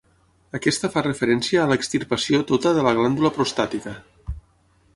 Aquesta 0.59 0.89
fa 0.93 1.03
referència 1.07 1.59
a 1.63 1.67
l'extirpació 1.71 2.39
tota 2.53 2.71
de 2.79 2.87
la 2.89 2.95
glàndula 3.01 3.33
prostàtica. 3.39 3.95